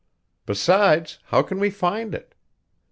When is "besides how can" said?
0.47-1.59